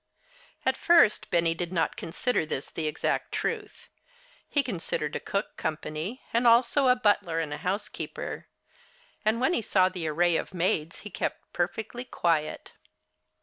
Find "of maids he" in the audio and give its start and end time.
10.37-11.11